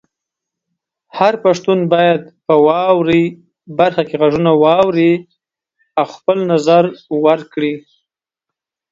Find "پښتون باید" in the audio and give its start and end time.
1.43-2.21